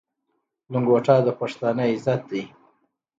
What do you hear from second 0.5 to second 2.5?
لنګوټه د پښتانه عزت دی.